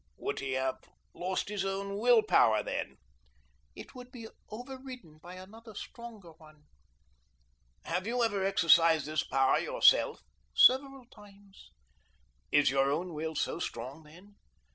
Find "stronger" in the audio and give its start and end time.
5.75-6.31